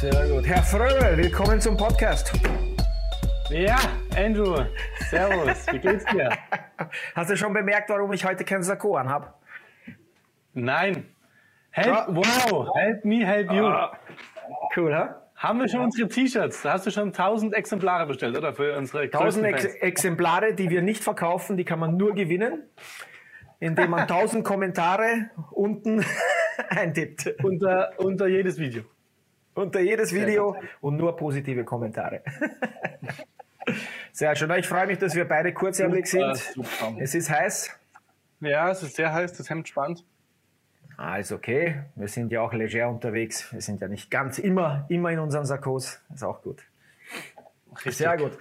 [0.00, 0.46] Sehr gut.
[0.46, 2.32] Herr Fröll, willkommen zum Podcast.
[3.50, 3.76] Ja,
[4.16, 4.56] Andrew,
[5.10, 6.30] servus, wie geht's dir?
[7.14, 9.38] Hast du schon bemerkt, warum ich heute kein Sakko anhab?
[10.54, 11.14] Nein.
[11.72, 13.66] Help, wow, help me, help you.
[13.66, 13.98] Ah,
[14.74, 15.20] cool, ha?
[15.36, 16.62] Haben wir schon unsere T-Shirts?
[16.62, 18.54] Da hast du schon 1000 Exemplare bestellt, oder?
[18.54, 19.64] Für unsere 1000 größten Ex.
[19.82, 22.62] Exemplare, die wir nicht verkaufen, die kann man nur gewinnen,
[23.58, 26.02] indem man 1000 Kommentare unten
[26.70, 27.34] eintippt.
[27.42, 28.82] Unter, unter jedes Video.
[29.54, 32.22] Unter jedes Video und nur positive Kommentare.
[34.12, 34.50] Sehr schön.
[34.52, 36.36] Ich freue mich, dass wir beide kurzärmlich sind.
[36.36, 36.96] super.
[36.98, 37.70] Es ist heiß.
[38.40, 40.04] Ja, es ist sehr heiß, das Hemd spannt.
[40.96, 41.82] Ah, ist okay.
[41.94, 43.52] Wir sind ja auch leger unterwegs.
[43.52, 46.00] Wir sind ja nicht ganz immer, immer in unseren Sakkos.
[46.12, 46.62] Ist auch gut.
[47.76, 47.96] Richtig.
[47.96, 48.32] Sehr gut.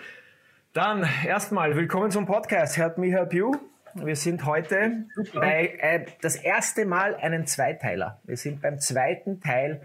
[0.73, 3.51] Dann erstmal willkommen zum Podcast Help Me Help You.
[3.95, 8.19] Wir sind heute bei äh, das erste Mal einen Zweiteiler.
[8.23, 9.81] Wir sind beim zweiten Teil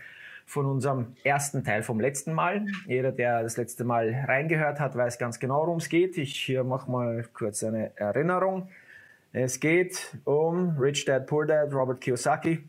[0.47, 2.67] von unserem ersten Teil vom letzten Mal.
[2.87, 6.19] Jeder, der das letzte Mal reingehört hat, weiß ganz genau, worum es geht.
[6.19, 8.69] Ich hier mache mal kurz eine Erinnerung.
[9.33, 12.69] Es geht um Rich Dad Poor Dad, Robert Kiyosaki.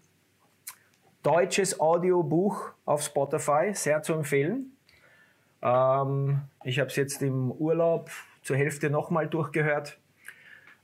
[1.21, 4.71] Deutsches Audiobuch auf Spotify, sehr zu empfehlen.
[5.61, 8.09] Ähm, ich habe es jetzt im Urlaub
[8.41, 9.97] zur Hälfte nochmal durchgehört.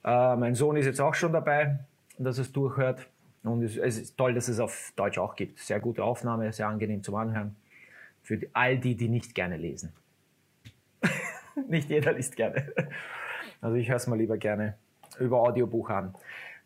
[0.03, 1.79] Äh, mein Sohn ist jetzt auch schon dabei,
[2.17, 3.07] dass es durchhört.
[3.43, 5.59] Und es, es ist toll, dass es auf Deutsch auch gibt.
[5.59, 7.55] Sehr gute Aufnahme, sehr angenehm zum Anhören.
[8.21, 9.93] Für die, all die, die nicht gerne lesen.
[11.67, 12.71] nicht jeder liest gerne.
[13.61, 14.75] Also ich höre es mal lieber gerne
[15.19, 16.15] über Audiobuch an.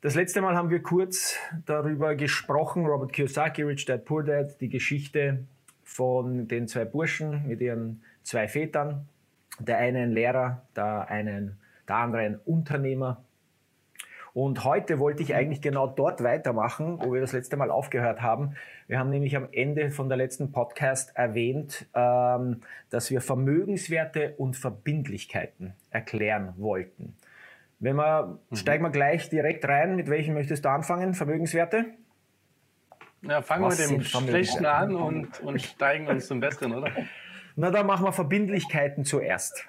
[0.02, 4.70] Das letzte Mal haben wir kurz darüber gesprochen, Robert Kiyosaki, Rich Dad Poor Dad, die
[4.70, 5.46] Geschichte
[5.84, 9.08] von den zwei Burschen mit ihren zwei Vätern.
[9.60, 13.24] Der eine ein Lehrer, der, einen, der andere ein Unternehmer.
[14.34, 18.56] Und heute wollte ich eigentlich genau dort weitermachen, wo wir das letzte Mal aufgehört haben.
[18.88, 24.58] Wir haben nämlich am Ende von der letzten Podcast erwähnt, ähm, dass wir Vermögenswerte und
[24.58, 27.16] Verbindlichkeiten erklären wollten.
[27.80, 29.96] Wenn wir, steigen wir gleich direkt rein.
[29.96, 31.14] Mit welchen möchtest du anfangen?
[31.14, 31.86] Vermögenswerte?
[33.22, 34.28] Ja, fangen wir mit dem?
[34.28, 36.92] Schlechten an und, und steigen uns zum Besseren, oder?
[37.56, 39.66] Na, dann machen wir Verbindlichkeiten zuerst.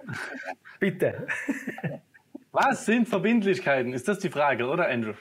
[0.81, 1.27] Bitte.
[2.53, 3.93] Was sind Verbindlichkeiten?
[3.93, 5.13] Ist das die Frage, oder, Andrew?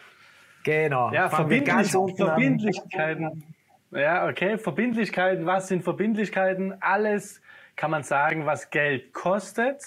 [0.64, 1.12] Genau.
[1.12, 1.92] Ja, Verbindlich.
[1.92, 3.44] Verbindlichkeiten.
[3.92, 4.58] Ja, okay.
[4.58, 5.46] Verbindlichkeiten.
[5.46, 6.76] Was sind Verbindlichkeiten?
[6.82, 7.42] Alles
[7.76, 9.84] kann man sagen, was Geld kostet.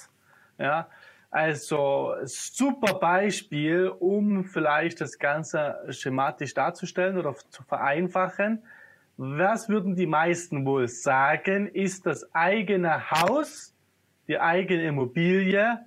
[0.58, 0.88] Ja,
[1.30, 8.62] also super Beispiel, um vielleicht das Ganze schematisch darzustellen oder zu vereinfachen.
[9.20, 13.74] Was würden die meisten wohl sagen, ist das eigene Haus,
[14.28, 15.80] die eigene Immobilie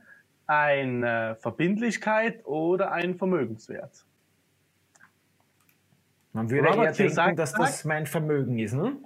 [0.47, 4.06] eine Verbindlichkeit oder ein Vermögenswert?
[6.34, 8.97] Man würde Robert eher denken, Kiyosaki dass das mein Vermögen ist, ne?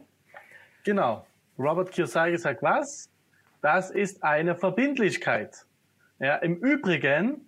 [0.84, 1.28] Genau.
[1.60, 3.12] Robert Kiyosaki sagt was?
[3.62, 5.68] Das ist eine Verbindlichkeit.
[6.18, 7.45] Ja, Im Übrigen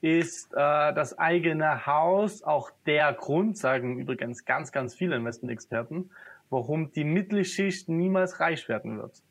[0.00, 0.56] ist äh,
[0.94, 6.10] das eigene Haus auch der Grund, sagen übrigens ganz, ganz viele Investmentexperten,
[6.50, 9.22] warum die Mittelschicht niemals reich werden wird.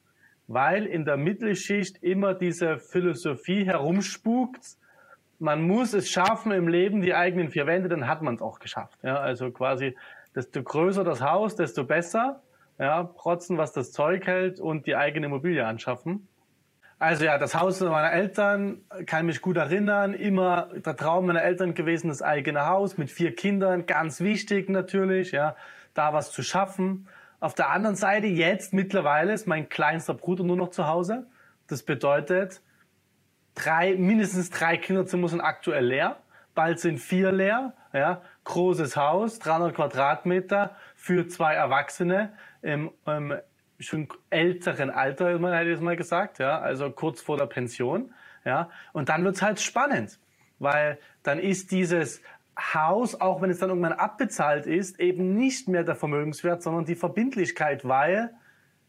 [0.47, 4.77] Weil in der Mittelschicht immer diese Philosophie herumspukt,
[5.39, 8.59] man muss es schaffen im Leben, die eigenen vier Wände, dann hat man es auch
[8.59, 8.97] geschafft.
[9.03, 9.95] Ja, also quasi,
[10.35, 12.41] desto größer das Haus, desto besser.
[12.79, 16.27] Ja, protzen, was das Zeug hält und die eigene Immobilie anschaffen.
[16.99, 20.15] Also ja, das Haus meiner Eltern kann mich gut erinnern.
[20.15, 25.31] Immer der Traum meiner Eltern gewesen, das eigene Haus mit vier Kindern, ganz wichtig natürlich,
[25.31, 25.55] ja,
[25.93, 27.07] da was zu schaffen.
[27.39, 31.27] Auf der anderen Seite jetzt mittlerweile ist mein kleinster Bruder nur noch zu Hause.
[31.67, 32.61] Das bedeutet,
[33.53, 36.17] drei, mindestens drei Kinderzimmer sind aktuell leer.
[36.55, 37.73] Bald sind vier leer.
[37.93, 43.35] Ja, großes Haus, 300 Quadratmeter für zwei Erwachsene im, im
[43.79, 48.13] schon älteren Alter, man hätte es mal gesagt, ja, also kurz vor der Pension,
[48.45, 50.19] ja, und dann wird's halt spannend,
[50.59, 52.21] weil dann ist dieses
[52.57, 56.95] Haus, auch wenn es dann irgendwann abbezahlt ist, eben nicht mehr der Vermögenswert, sondern die
[56.95, 58.33] Verbindlichkeit, weil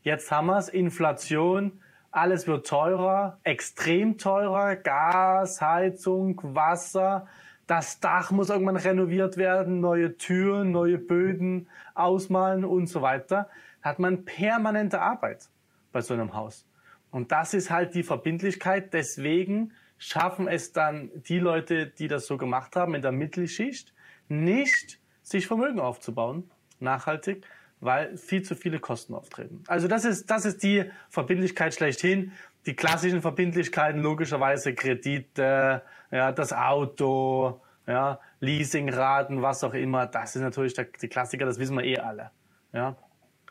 [0.02, 7.26] jetzt haben wir's, Inflation, alles wird teurer, extrem teurer, Gas, Heizung, Wasser,
[7.66, 13.50] das Dach muss irgendwann renoviert werden, neue Türen, neue Böden ausmalen und so weiter.
[13.82, 15.48] Hat man permanente Arbeit
[15.92, 16.66] bei so einem Haus.
[17.10, 18.92] Und das ist halt die Verbindlichkeit.
[18.92, 23.92] Deswegen schaffen es dann die Leute, die das so gemacht haben in der Mittelschicht,
[24.28, 27.46] nicht sich Vermögen aufzubauen, nachhaltig,
[27.80, 29.62] weil viel zu viele Kosten auftreten.
[29.66, 32.32] Also das ist, das ist die Verbindlichkeit schlechthin.
[32.66, 40.42] Die klassischen Verbindlichkeiten, logischerweise Kredite, ja, das Auto, ja, Leasingraten, was auch immer, das ist
[40.42, 42.30] natürlich der, die Klassiker, das wissen wir eh alle.
[42.72, 42.96] Ja,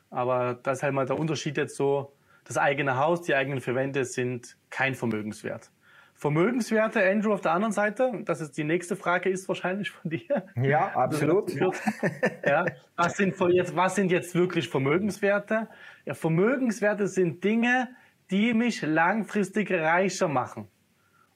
[0.10, 2.14] aber das ist halt mal der Unterschied jetzt so.
[2.44, 5.70] Das eigene Haus, die eigenen Verwände sind kein Vermögenswert.
[6.18, 10.48] Vermögenswerte, Andrew, auf der anderen Seite, das ist die nächste Frage, ist wahrscheinlich von dir.
[10.56, 11.54] Ja, absolut.
[12.46, 12.66] ja,
[12.96, 15.68] was, sind jetzt, was sind jetzt wirklich Vermögenswerte?
[16.06, 17.90] Ja, Vermögenswerte sind Dinge,
[18.32, 20.68] die mich langfristig reicher machen,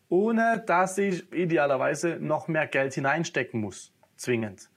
[0.10, 4.72] ohne dass ich idealerweise noch mehr Geld hineinstecken muss, zwingend.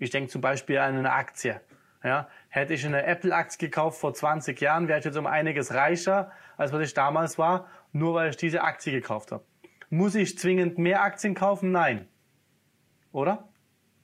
[0.00, 1.60] Ich denke zum Beispiel an eine Aktie.
[2.02, 6.32] Ja, hätte ich eine Apple-Aktie gekauft vor 20 Jahren, wäre ich jetzt um einiges reicher,
[6.56, 9.44] als was ich damals war, nur weil ich diese Aktie gekauft habe.
[9.90, 11.70] Muss ich zwingend mehr Aktien kaufen?
[11.70, 12.08] Nein.
[13.12, 13.46] Oder?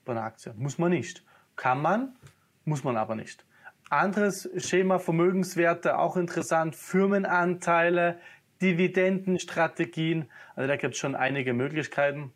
[0.05, 0.53] Bei einer Aktie.
[0.55, 1.25] Muss man nicht.
[1.57, 2.15] Kann man,
[2.65, 3.47] muss man aber nicht.
[3.89, 8.21] Anderes Schema Vermögenswerte, auch interessant, Firmenanteile,
[8.61, 10.31] Dividendenstrategien.
[10.55, 12.33] Also da gibt es schon einige Möglichkeiten.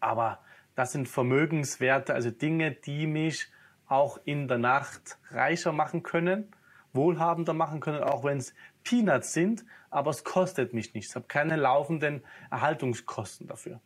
[0.00, 0.40] Aber
[0.74, 3.48] das sind Vermögenswerte, also Dinge, die mich
[3.88, 6.50] auch in der Nacht reicher machen können,
[6.92, 11.10] wohlhabender machen können, auch wenn es Peanuts sind, aber es kostet mich nichts.
[11.10, 13.80] Ich habe keine laufenden Erhaltungskosten dafür.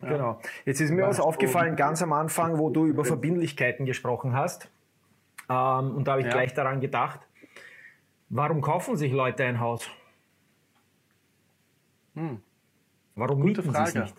[0.00, 0.08] Ja.
[0.08, 0.40] Genau.
[0.64, 4.68] Jetzt ist mir was aufgefallen, ganz am Anfang, wo du über Verbindlichkeiten gesprochen hast.
[5.48, 6.32] Ähm, und da habe ich ja.
[6.32, 7.20] gleich daran gedacht,
[8.28, 9.88] warum kaufen sich Leute ein Haus?
[12.14, 12.42] Hm.
[13.14, 14.16] Warum Gute mieten sie es nicht?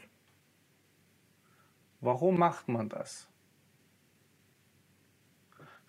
[1.99, 3.29] Warum macht man das?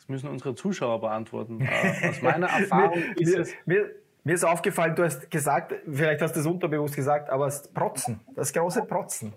[0.05, 1.61] Das müssen unsere Zuschauer beantworten.
[1.61, 3.55] Äh, aus meiner Erfahrung mir, ist es.
[3.65, 3.91] Mir,
[4.23, 8.21] mir, ist aufgefallen, du hast gesagt, vielleicht hast du es unterbewusst gesagt, aber das Protzen,
[8.35, 9.35] das große Protzen.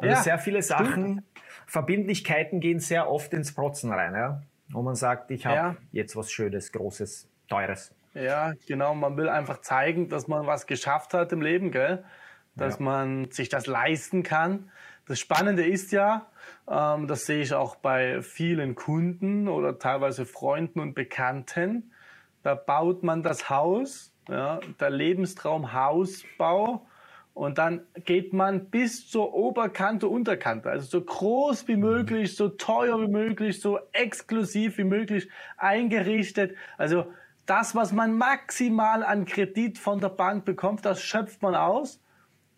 [0.00, 1.22] Also ja, sehr viele Sachen, stimmt.
[1.66, 4.42] Verbindlichkeiten gehen sehr oft ins Protzen rein, ja?
[4.72, 5.76] wo man sagt, ich habe ja.
[5.92, 7.94] jetzt was Schönes, Großes, Teures.
[8.14, 8.94] Ja, genau.
[8.94, 12.04] Man will einfach zeigen, dass man was geschafft hat im Leben, gell?
[12.60, 12.84] Dass ja.
[12.84, 14.70] man sich das leisten kann.
[15.08, 16.26] Das Spannende ist ja,
[16.68, 21.90] ähm, das sehe ich auch bei vielen Kunden oder teilweise Freunden und Bekannten,
[22.42, 26.86] da baut man das Haus, ja, der Lebenstraum Hausbau,
[27.32, 33.00] und dann geht man bis zur Oberkante, Unterkante, also so groß wie möglich, so teuer
[33.00, 36.54] wie möglich, so exklusiv wie möglich eingerichtet.
[36.76, 37.06] Also
[37.46, 42.00] das, was man maximal an Kredit von der Bank bekommt, das schöpft man aus.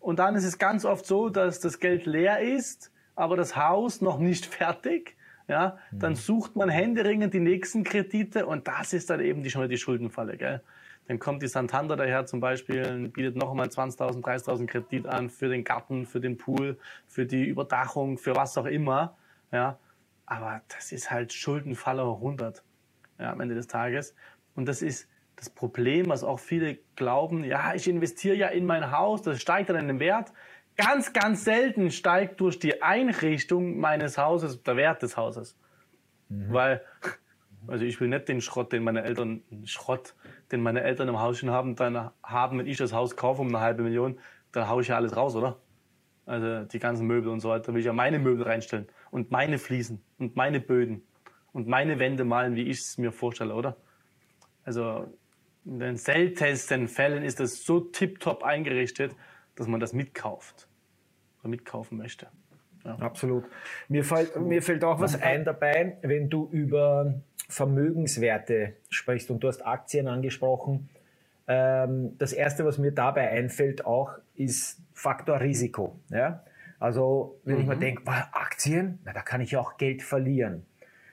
[0.03, 4.01] Und dann ist es ganz oft so, dass das Geld leer ist, aber das Haus
[4.01, 5.15] noch nicht fertig.
[5.47, 6.17] Ja, dann mhm.
[6.17, 9.77] sucht man händeringend die nächsten Kredite und das ist dann eben die, schon mal die
[9.77, 10.35] Schuldenfalle.
[10.35, 10.61] Gell?
[11.07, 15.29] Dann kommt die Santander daher zum Beispiel und bietet noch einmal 20.000, 30.000 Kredit an
[15.29, 16.77] für den Garten, für den Pool,
[17.07, 19.15] für die Überdachung, für was auch immer.
[19.53, 19.79] Ja,
[20.25, 22.61] aber das ist halt Schuldenfalle 100
[23.19, 24.15] ja, am Ende des Tages.
[24.55, 25.07] Und das ist
[25.43, 29.69] das Problem, was auch viele glauben, ja, ich investiere ja in mein Haus, das steigt
[29.69, 30.31] dann in den Wert.
[30.77, 35.57] Ganz, ganz selten steigt durch die Einrichtung meines Hauses der Wert des Hauses.
[36.29, 36.53] Mhm.
[36.53, 36.81] Weil,
[37.67, 40.15] also ich will nicht den Schrott, den meine Eltern, Schrott,
[40.51, 43.49] den meine Eltern im Haus schon haben, dann haben, wenn ich das Haus kaufe um
[43.49, 44.17] eine halbe Million,
[44.53, 45.57] dann haue ich ja alles raus, oder?
[46.25, 49.57] Also die ganzen Möbel und so weiter, will ich ja meine Möbel reinstellen und meine
[49.57, 51.03] Fliesen und meine Böden
[51.51, 53.75] und meine Wände malen, wie ich es mir vorstelle, oder?
[54.63, 55.13] Also
[55.65, 59.15] in den seltensten Fällen ist es so tiptop eingerichtet,
[59.55, 60.67] dass man das mitkauft
[61.39, 62.27] oder mitkaufen möchte.
[62.83, 62.95] Ja.
[62.97, 63.45] Absolut.
[63.87, 69.47] Mir fällt, mir fällt auch was ein dabei, wenn du über Vermögenswerte sprichst und du
[69.47, 70.89] hast Aktien angesprochen.
[71.47, 75.99] Ähm, das erste, was mir dabei einfällt, auch ist Faktor Risiko.
[76.09, 76.43] Ja?
[76.79, 77.61] Also, wenn mhm.
[77.61, 77.79] ich mir mhm.
[77.79, 80.65] denke, Aktien, na, da kann ich auch Geld verlieren.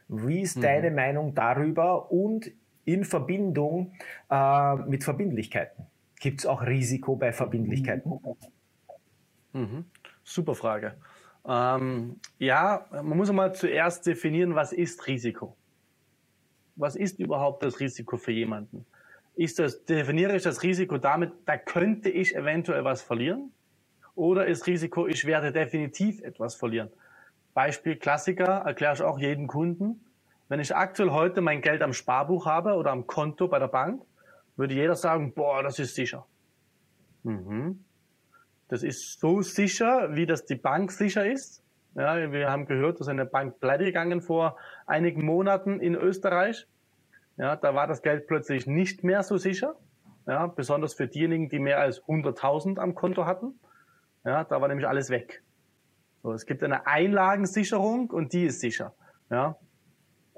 [0.08, 0.62] Wie ist mhm.
[0.62, 2.10] deine Meinung darüber?
[2.10, 2.50] Und
[2.84, 3.92] in Verbindung
[4.30, 5.86] äh, mit Verbindlichkeiten.
[6.18, 8.12] Gibt es auch Risiko bei Verbindlichkeiten?
[9.52, 9.84] Mhm.
[10.22, 10.94] Super Frage.
[11.46, 15.56] Ähm, ja, man muss mal zuerst definieren, was ist Risiko?
[16.76, 18.84] Was ist überhaupt das Risiko für jemanden?
[19.34, 23.50] Ist das, definiere ich das Risiko damit, da könnte ich eventuell was verlieren?
[24.14, 26.90] Oder ist Risiko, ich werde definitiv etwas verlieren?
[27.54, 30.04] Beispiel Klassiker, erkläre ich auch jedem Kunden.
[30.50, 34.02] Wenn ich aktuell heute mein Geld am Sparbuch habe oder am Konto bei der Bank,
[34.56, 36.26] würde jeder sagen, boah, das ist sicher.
[37.22, 37.84] Mhm.
[38.66, 41.62] Das ist so sicher, wie das die Bank sicher ist.
[41.94, 46.66] Ja, wir haben gehört, dass eine Bank pleite gegangen vor einigen Monaten in Österreich.
[47.36, 49.76] Ja, da war das Geld plötzlich nicht mehr so sicher.
[50.26, 53.60] Ja, besonders für diejenigen, die mehr als 100.000 am Konto hatten.
[54.24, 55.44] Ja, da war nämlich alles weg.
[56.24, 58.94] So, es gibt eine Einlagensicherung und die ist sicher.
[59.30, 59.56] Ja,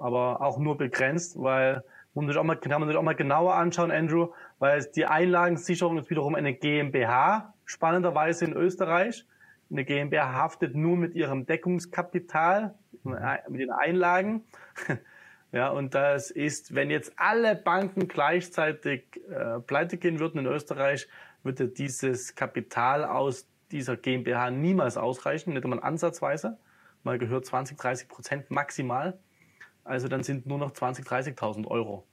[0.02, 3.54] aber auch nur begrenzt, weil man sich auch mal, kann man sich auch mal genauer
[3.54, 4.28] anschauen, Andrew,
[4.58, 9.26] weil die Einlagensicherung ist wiederum eine GmbH, spannenderweise in Österreich.
[9.70, 14.44] Eine GmbH haftet nur mit ihrem Deckungskapital, mit den Einlagen.
[15.54, 21.08] Ja, und das ist, wenn jetzt alle Banken gleichzeitig äh, pleite gehen würden in Österreich,
[21.42, 26.56] würde dieses Kapital aus dieser GmbH niemals ausreichen, nicht einmal ansatzweise.
[27.02, 29.18] Mal gehört 20, 30 Prozent maximal.
[29.84, 32.06] Also dann sind nur noch 20, 30.000 Euro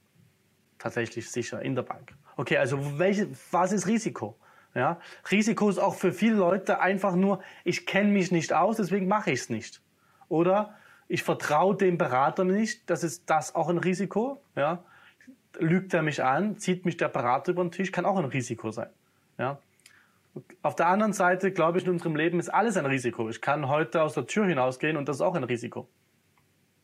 [0.78, 2.14] tatsächlich sicher in der Bank.
[2.36, 4.36] Okay, also welche, was ist Risiko?
[4.74, 5.00] Ja,
[5.30, 9.32] Risiko ist auch für viele Leute einfach nur, ich kenne mich nicht aus, deswegen mache
[9.32, 9.82] ich es nicht.
[10.28, 10.74] Oder
[11.08, 14.40] ich vertraue dem Berater nicht, das ist das auch ein Risiko.
[14.54, 14.84] Ja,
[15.58, 18.70] lügt er mich an, zieht mich der Berater über den Tisch, kann auch ein Risiko
[18.70, 18.90] sein.
[19.38, 19.58] Ja.
[20.62, 23.28] Auf der anderen Seite, glaube ich, in unserem Leben ist alles ein Risiko.
[23.28, 25.88] Ich kann heute aus der Tür hinausgehen und das ist auch ein Risiko.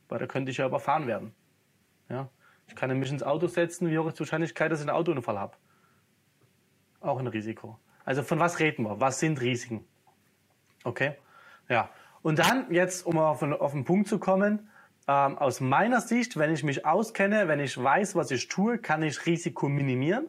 [0.08, 1.34] Weil da könnte ich ja überfahren werden.
[2.08, 2.28] Ja.
[2.68, 5.38] Ich kann mich ins Auto setzen, wie hoch ist die Wahrscheinlichkeit, dass ich einen Autounfall
[5.38, 5.56] habe?
[7.00, 7.78] Auch ein Risiko.
[8.04, 9.00] Also von was reden wir?
[9.00, 9.84] Was sind Risiken?
[10.84, 11.16] Okay?
[11.68, 11.90] Ja.
[12.22, 14.68] Und dann jetzt, um auf, auf den Punkt zu kommen,
[15.08, 19.02] ähm, aus meiner Sicht, wenn ich mich auskenne, wenn ich weiß, was ich tue, kann
[19.02, 20.26] ich Risiko minimieren.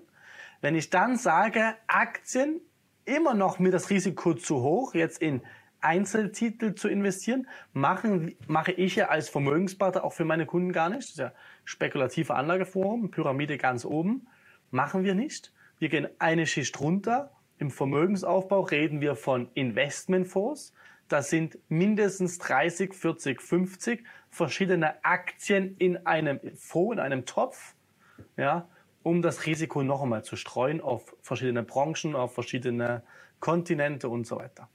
[0.62, 2.62] Wenn ich dann sage, Aktien
[3.06, 5.42] immer noch mir das Risiko zu hoch, jetzt in
[5.82, 11.04] Einzeltitel zu investieren, machen, mache ich ja als Vermögensberater auch für meine Kunden gar nicht.
[11.04, 11.32] Das ist ja
[11.66, 14.28] spekulative Anlageform, Pyramide ganz oben.
[14.72, 15.54] Machen wir nicht.
[15.80, 17.32] Wir gehen eine Schicht runter.
[17.60, 20.74] Im Vermögensaufbau reden wir von Investmentfonds.
[21.08, 27.76] Das sind mindestens 30, 40, 50 verschiedene Aktien in einem Fonds, in einem Topf,
[28.36, 28.68] ja,
[29.04, 33.04] um das Risiko noch einmal zu streuen auf verschiedene Branchen, auf verschiedene
[33.40, 34.70] Kontinente und so weiter.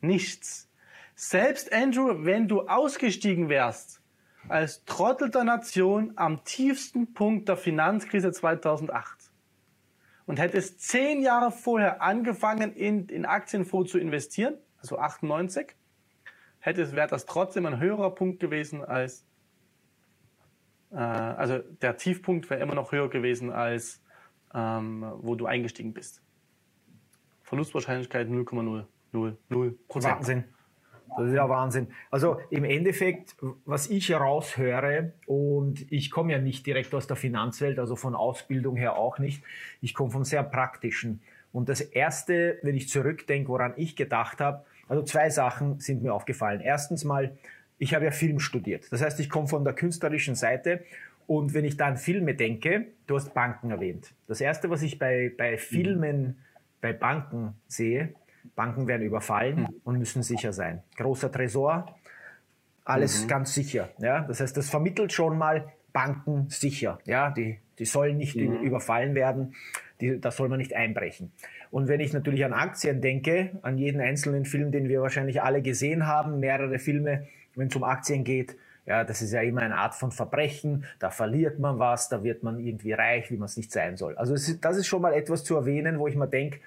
[0.00, 0.71] Nichts.
[1.14, 4.00] Selbst Andrew, wenn du ausgestiegen wärst,
[4.48, 9.30] als Trottel der Nation am tiefsten Punkt der Finanzkrise 2008
[10.26, 15.76] und hättest zehn Jahre vorher angefangen, in, in Aktienfonds zu investieren, also 98,
[16.58, 19.24] hättest, wäre das trotzdem ein höherer Punkt gewesen als,
[20.90, 24.02] äh, also der Tiefpunkt wäre immer noch höher gewesen als,
[24.54, 26.22] ähm, wo du eingestiegen bist.
[27.42, 28.86] Verlustwahrscheinlichkeit 0,000
[29.88, 30.14] Prozent.
[30.14, 30.44] Wahnsinn.
[31.16, 31.88] Das ist ja Wahnsinn.
[32.10, 37.78] Also im Endeffekt, was ich heraushöre, und ich komme ja nicht direkt aus der Finanzwelt,
[37.78, 39.42] also von Ausbildung her auch nicht,
[39.80, 41.20] ich komme vom sehr praktischen.
[41.52, 46.14] Und das Erste, wenn ich zurückdenke, woran ich gedacht habe, also zwei Sachen sind mir
[46.14, 46.60] aufgefallen.
[46.60, 47.36] Erstens mal,
[47.78, 48.90] ich habe ja Film studiert.
[48.90, 50.84] Das heißt, ich komme von der künstlerischen Seite
[51.26, 54.12] und wenn ich da an Filme denke, du hast Banken erwähnt.
[54.26, 56.38] Das Erste, was ich bei, bei Filmen,
[56.80, 58.14] bei Banken sehe,
[58.54, 59.68] Banken werden überfallen mhm.
[59.84, 60.82] und müssen sicher sein.
[60.96, 61.94] Großer Tresor,
[62.84, 63.28] alles mhm.
[63.28, 63.90] ganz sicher.
[63.98, 64.22] Ja?
[64.22, 66.98] Das heißt, das vermittelt schon mal Banken sicher.
[67.04, 67.30] Ja?
[67.30, 68.62] Die, die sollen nicht mhm.
[68.62, 69.54] überfallen werden,
[70.00, 71.32] die, da soll man nicht einbrechen.
[71.70, 75.62] Und wenn ich natürlich an Aktien denke, an jeden einzelnen Film, den wir wahrscheinlich alle
[75.62, 79.76] gesehen haben, mehrere Filme, wenn es um Aktien geht, ja, das ist ja immer eine
[79.76, 83.56] Art von Verbrechen, da verliert man was, da wird man irgendwie reich, wie man es
[83.56, 84.16] nicht sein soll.
[84.16, 86.58] Also ist, das ist schon mal etwas zu erwähnen, wo ich mir denke,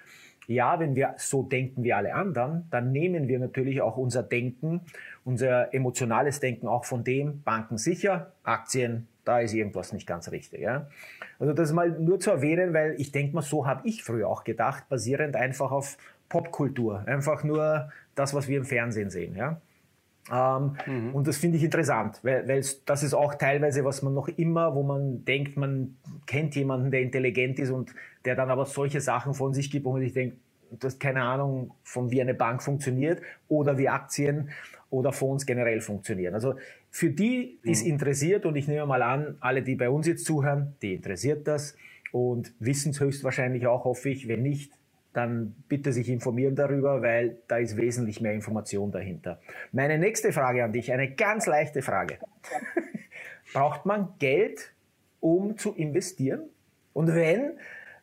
[0.47, 4.81] ja, wenn wir so denken wie alle anderen, dann nehmen wir natürlich auch unser Denken,
[5.23, 10.61] unser emotionales Denken auch von dem, Banken sicher, Aktien, da ist irgendwas nicht ganz richtig.
[10.61, 10.87] Ja?
[11.39, 14.43] Also das mal nur zu erwähnen, weil ich denke mal, so habe ich früher auch
[14.43, 15.97] gedacht, basierend einfach auf
[16.29, 19.35] Popkultur, einfach nur das, was wir im Fernsehen sehen.
[19.35, 19.59] Ja?
[20.31, 21.13] Ähm, mhm.
[21.13, 24.73] Und das finde ich interessant, weil, weil das ist auch teilweise, was man noch immer,
[24.73, 27.93] wo man denkt, man kennt jemanden, der intelligent ist und
[28.25, 30.37] der dann aber solche Sachen von sich gibt, wo man sich denkt,
[30.71, 34.49] du hast keine Ahnung von wie eine Bank funktioniert oder wie Aktien
[34.89, 36.33] oder Fonds generell funktionieren.
[36.33, 36.55] Also
[36.89, 37.91] für die, die es mhm.
[37.91, 41.75] interessiert und ich nehme mal an, alle, die bei uns jetzt zuhören, die interessiert das
[42.11, 44.27] und wissen es höchstwahrscheinlich auch, hoffe ich.
[44.27, 44.71] Wenn nicht,
[45.15, 49.39] dann bitte sich informieren darüber, weil da ist wesentlich mehr Information dahinter.
[49.71, 52.17] Meine nächste Frage an dich, eine ganz leichte Frage.
[53.53, 54.73] Braucht man Geld,
[55.19, 56.49] um zu investieren?
[56.93, 57.57] Und wenn,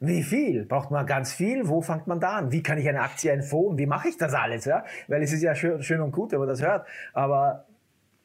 [0.05, 0.65] Wie viel?
[0.65, 1.69] Braucht man ganz viel?
[1.69, 2.51] Wo fängt man da an?
[2.51, 3.79] Wie kann ich eine Aktie, ein Fonds?
[3.79, 4.65] Wie mache ich das alles?
[4.65, 4.85] Ja?
[5.07, 6.89] Weil es ist ja schön, schön und gut, wenn man das hört.
[7.13, 7.67] Aber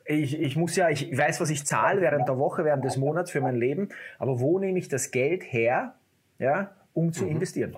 [0.04, 3.30] ich, ich muss ja, ich weiß, was ich zahle während der Woche, während des Monats
[3.30, 3.90] für mein Leben.
[4.18, 5.94] Aber wo nehme ich das Geld her,
[6.40, 7.34] ja, um zu mhm.
[7.34, 7.78] investieren?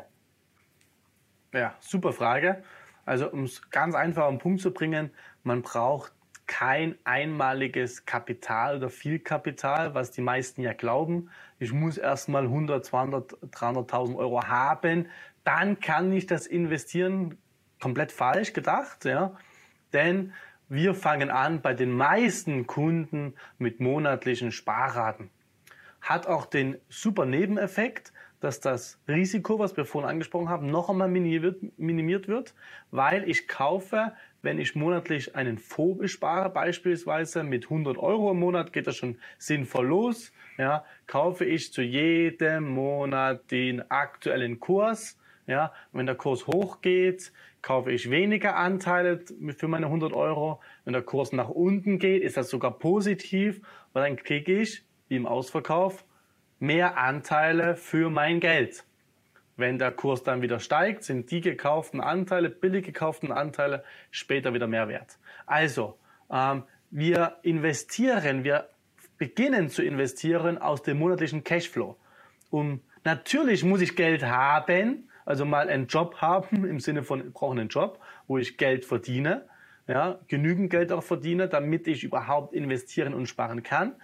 [1.54, 2.64] Ja, super Frage.
[3.06, 5.12] Also um es ganz einfach auf den Punkt zu bringen,
[5.44, 6.14] man braucht
[6.46, 11.30] kein einmaliges Kapital oder viel Kapital, was die meisten ja glauben.
[11.60, 15.08] Ich muss erstmal 100, 200, 300.000 Euro haben,
[15.44, 17.38] dann kann ich das investieren.
[17.80, 19.36] Komplett falsch gedacht, ja.
[19.94, 20.34] Denn
[20.68, 25.30] wir fangen an bei den meisten Kunden mit monatlichen Sparraten.
[26.02, 31.10] Hat auch den super Nebeneffekt, dass das Risiko, was wir vorhin angesprochen haben, noch einmal
[31.10, 32.54] minimiert wird,
[32.92, 38.72] weil ich kaufe, wenn ich monatlich einen Fonds bespare, beispielsweise mit 100 Euro im Monat,
[38.72, 45.18] geht das schon sinnvoll los, ja, kaufe ich zu jedem Monat den aktuellen Kurs,
[45.48, 49.20] ja, wenn der Kurs hochgeht, kaufe ich weniger Anteile
[49.58, 50.62] für meine 100 Euro.
[50.86, 55.18] Wenn der Kurs nach unten geht, ist das sogar positiv, weil dann kriege ich, wie
[55.18, 56.06] im Ausverkauf,
[56.60, 58.84] mehr Anteile für mein Geld.
[59.58, 64.68] Wenn der Kurs dann wieder steigt, sind die gekauften Anteile, billig gekauften Anteile, später wieder
[64.68, 65.18] mehr wert.
[65.46, 65.98] Also,
[66.32, 68.70] ähm, wir investieren, wir
[69.18, 71.98] beginnen zu investieren aus dem monatlichen Cashflow.
[72.50, 77.34] Um, natürlich muss ich Geld haben, also mal einen Job haben, im Sinne von, ich
[77.34, 79.46] brauche einen Job, wo ich Geld verdiene,
[79.88, 83.96] ja, genügend Geld auch verdiene, damit ich überhaupt investieren und sparen kann.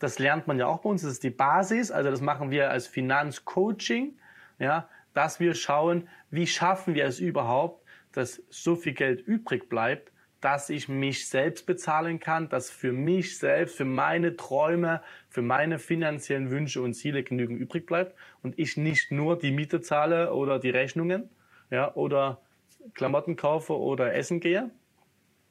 [0.00, 2.70] Das lernt man ja auch bei uns, das ist die Basis, also das machen wir
[2.70, 4.18] als Finanzcoaching,
[4.58, 10.10] ja, dass wir schauen, wie schaffen wir es überhaupt, dass so viel Geld übrig bleibt,
[10.40, 15.78] dass ich mich selbst bezahlen kann, dass für mich selbst, für meine Träume, für meine
[15.78, 20.58] finanziellen Wünsche und Ziele genügend übrig bleibt und ich nicht nur die Miete zahle oder
[20.58, 21.28] die Rechnungen,
[21.70, 22.40] ja, oder
[22.94, 24.70] Klamotten kaufe oder essen gehe,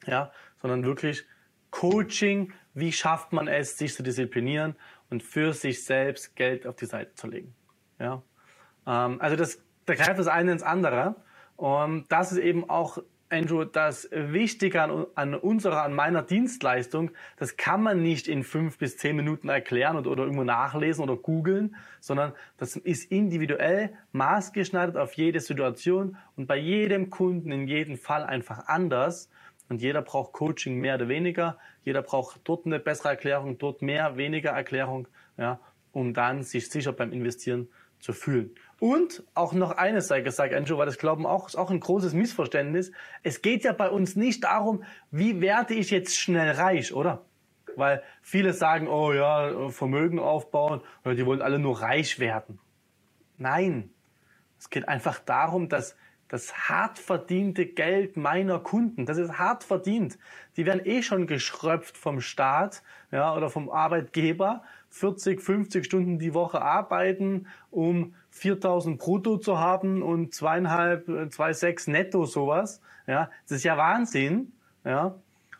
[0.08, 0.32] ja,
[0.62, 1.26] sondern wirklich
[1.72, 4.76] Coaching, wie schafft man es, sich zu disziplinieren
[5.10, 7.54] und für sich selbst Geld auf die Seite zu legen,
[8.00, 8.22] ja.
[8.88, 11.16] Ähm, also das, da greift das eine ins andere
[11.56, 13.00] und das ist eben auch
[13.32, 18.80] Andrew, das Wichtige an, an, unserer, an meiner Dienstleistung, das kann man nicht in fünf
[18.80, 24.98] bis zehn Minuten erklären oder, oder irgendwo nachlesen oder googeln, sondern das ist individuell maßgeschneidert
[24.98, 29.30] auf jede Situation und bei jedem Kunden in jedem Fall einfach anders.
[29.70, 31.58] Und jeder braucht Coaching mehr oder weniger.
[31.84, 35.60] Jeder braucht dort eine bessere Erklärung, dort mehr, weniger Erklärung, ja,
[35.92, 38.56] um dann sich sicher beim Investieren zu fühlen.
[38.80, 42.14] Und auch noch eines sei gesagt, Andrew, weil das Glauben auch, ist auch ein großes
[42.14, 42.92] Missverständnis.
[43.24, 47.26] Es geht ja bei uns nicht darum, wie werde ich jetzt schnell reich, oder?
[47.76, 52.60] Weil viele sagen, oh ja, Vermögen aufbauen, die wollen alle nur reich werden.
[53.38, 53.92] Nein.
[54.58, 55.96] Es geht einfach darum, dass
[56.30, 60.18] das hart verdiente Geld meiner Kunden, das ist hart verdient.
[60.56, 66.34] Die werden eh schon geschröpft vom Staat, ja, oder vom Arbeitgeber 40, 50 Stunden die
[66.34, 72.82] Woche arbeiten, um 4000 brutto zu haben und zweieinhalb, 2,6 netto sowas.
[73.08, 74.54] Ja, das ist ja Wahnsinn.
[74.86, 75.16] Ja,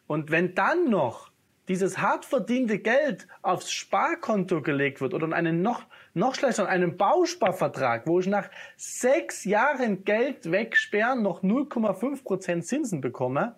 [0.08, 1.29] und wenn dann noch
[1.70, 6.98] dieses hart verdiente Geld aufs Sparkonto gelegt wird oder in einen noch, noch schlechter, einen
[6.98, 13.56] Bausparvertrag, wo ich nach sechs Jahren Geld wegsperren noch 0,5% Zinsen bekomme,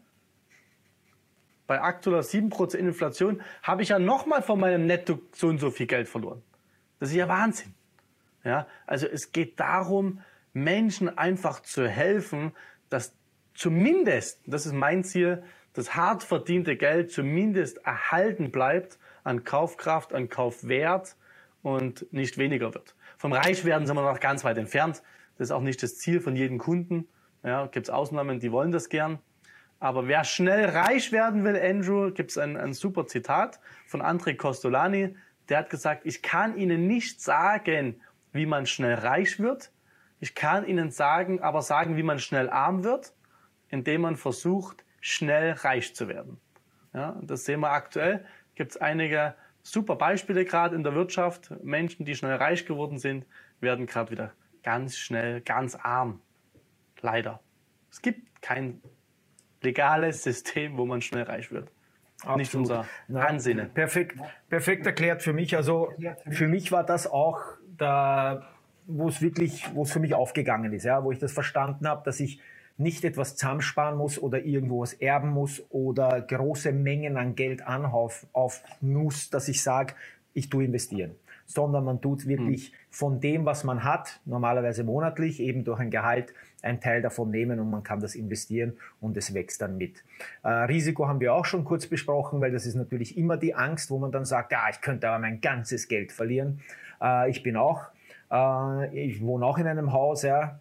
[1.67, 5.88] bei aktueller 7% Inflation habe ich ja nochmal von meinem Netto so und so viel
[5.88, 6.43] Geld verloren.
[7.00, 7.74] Das ist ja Wahnsinn.
[8.43, 10.19] Ja, also es geht darum,
[10.52, 12.52] Menschen einfach zu helfen,
[12.89, 13.15] dass
[13.54, 20.29] zumindest, das ist mein Ziel, das hart verdiente Geld zumindest erhalten bleibt an Kaufkraft, an
[20.29, 21.15] Kaufwert
[21.62, 22.95] und nicht weniger wird.
[23.17, 25.01] Vom Reichwerden sind wir noch ganz weit entfernt.
[25.38, 27.07] Das ist auch nicht das Ziel von jedem Kunden.
[27.43, 29.19] Ja, gibt es Ausnahmen, die wollen das gern.
[29.79, 34.36] Aber wer schnell reich werden will, Andrew, gibt es ein, ein super Zitat von André
[34.36, 35.15] Costolani.
[35.49, 37.99] Der hat gesagt, ich kann Ihnen nicht sagen,
[38.31, 39.71] wie man schnell reich wird.
[40.19, 43.13] Ich kann Ihnen sagen, aber sagen, wie man schnell arm wird,
[43.69, 46.40] indem man versucht, schnell reich zu werden.
[46.94, 48.26] Ja, das sehen wir aktuell.
[48.56, 51.52] Gibt es einige super Beispiele gerade in der Wirtschaft.
[51.64, 53.26] Menschen, die schnell reich geworden sind,
[53.60, 54.32] werden gerade wieder
[54.64, 56.22] ganz schnell ganz arm.
[57.02, 57.42] Leider.
[57.90, 58.82] Es gibt kein
[59.62, 61.70] legales System, wo man schnell reich wird.
[62.22, 62.38] Absolut.
[62.38, 63.74] Nicht unser Ansinnen.
[63.74, 64.18] Perfekt,
[64.50, 65.56] perfekt erklärt für mich.
[65.56, 65.92] Also
[66.30, 67.40] für mich war das auch
[67.78, 68.48] da,
[68.86, 72.04] wo es wirklich, wo es für mich aufgegangen ist, ja, wo ich das verstanden habe,
[72.06, 72.40] dass ich
[72.82, 78.28] nicht etwas zusammensparen muss oder irgendwo was erben muss oder große Mengen an Geld anhauf
[78.34, 79.94] auf muss, dass ich sage,
[80.34, 81.15] ich tue investieren
[81.52, 82.74] sondern man tut wirklich hm.
[82.89, 87.60] von dem, was man hat, normalerweise monatlich, eben durch ein Gehalt, einen Teil davon nehmen
[87.60, 90.04] und man kann das investieren und es wächst dann mit.
[90.44, 93.89] Äh, Risiko haben wir auch schon kurz besprochen, weil das ist natürlich immer die Angst,
[93.89, 96.62] wo man dann sagt, ja, ich könnte aber mein ganzes Geld verlieren.
[97.02, 97.86] Äh, ich bin auch,
[98.32, 100.60] äh, ich wohne auch in einem Haus, ja,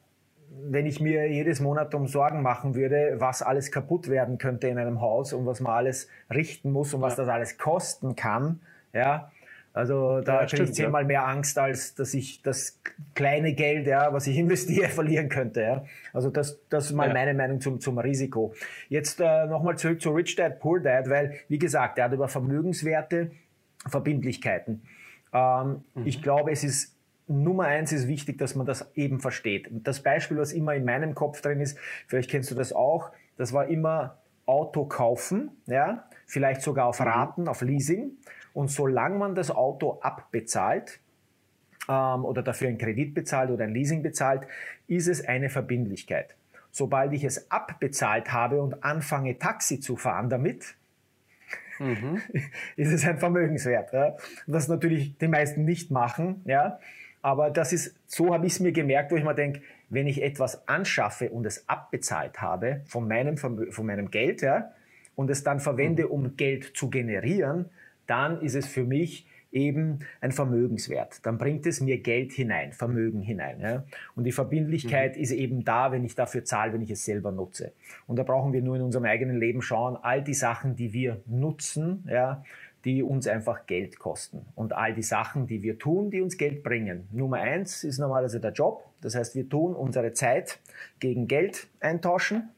[0.51, 4.79] wenn ich mir jedes Monat um Sorgen machen würde, was alles kaputt werden könnte in
[4.79, 7.25] einem Haus und was man alles richten muss und was ja.
[7.25, 8.61] das alles kosten kann,
[8.93, 9.31] ja,
[9.73, 11.09] also da ja, kriege ich zehnmal ja.
[11.09, 12.81] mehr Angst, als dass ich das
[13.15, 15.63] kleine Geld, ja, was ich investiere, verlieren könnte.
[15.63, 15.85] Ja.
[16.13, 17.15] Also das, das ist mal ja.
[17.15, 18.53] meine Meinung zum, zum Risiko.
[18.89, 22.27] Jetzt äh, nochmal zurück zu Rich Dad, Poor Dad, weil, wie gesagt, er hat über
[22.27, 23.31] Vermögenswerte,
[23.87, 24.83] Verbindlichkeiten.
[25.33, 26.07] Ähm, mhm.
[26.07, 26.97] Ich glaube, es ist
[27.31, 29.69] Nummer eins ist wichtig, dass man das eben versteht.
[29.71, 33.53] Das Beispiel, was immer in meinem Kopf drin ist, vielleicht kennst du das auch, das
[33.53, 37.07] war immer Auto kaufen, ja, vielleicht sogar auf mhm.
[37.07, 38.13] Raten, auf Leasing.
[38.53, 40.99] Und solange man das Auto abbezahlt
[41.89, 44.43] ähm, oder dafür einen Kredit bezahlt oder ein Leasing bezahlt,
[44.89, 46.35] ist es eine Verbindlichkeit.
[46.73, 50.75] Sobald ich es abbezahlt habe und anfange Taxi zu fahren damit,
[51.79, 52.21] mhm.
[52.77, 53.93] ist es ein Vermögenswert.
[53.93, 54.17] Ja?
[54.47, 56.81] Was natürlich die meisten nicht machen, ja.
[57.23, 60.23] Aber das ist, so habe ich es mir gemerkt, wo ich mir denke, wenn ich
[60.23, 64.73] etwas anschaffe und es abbezahlt habe von meinem, von meinem Geld, ja,
[65.17, 66.11] und es dann verwende, mhm.
[66.11, 67.67] um Geld zu generieren,
[68.07, 71.27] dann ist es für mich eben ein Vermögenswert.
[71.27, 73.61] Dann bringt es mir Geld hinein, Vermögen hinein.
[73.61, 73.85] Ja?
[74.15, 75.23] Und die Verbindlichkeit mhm.
[75.23, 77.73] ist eben da, wenn ich dafür zahle, wenn ich es selber nutze.
[78.07, 81.21] Und da brauchen wir nur in unserem eigenen Leben schauen, all die Sachen, die wir
[81.27, 82.45] nutzen, ja,
[82.85, 84.47] die uns einfach Geld kosten.
[84.55, 87.09] Und all die Sachen, die wir tun, die uns Geld bringen.
[87.13, 88.85] Nummer eins ist normalerweise der Job.
[89.01, 90.59] Das heißt, wir tun unsere Zeit
[90.99, 92.51] gegen Geld eintauschen.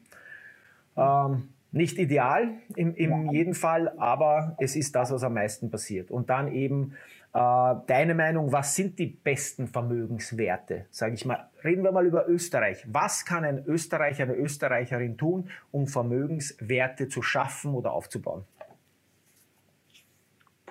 [0.95, 6.11] Ähm, nicht ideal im, im jeden Fall, aber es ist das, was am meisten passiert.
[6.11, 6.93] Und dann eben
[7.33, 10.85] äh, deine Meinung, was sind die besten Vermögenswerte?
[10.91, 12.85] Sage ich mal, reden wir mal über Österreich.
[12.87, 18.45] Was kann ein Österreicher, eine Österreicherin tun, um Vermögenswerte zu schaffen oder aufzubauen?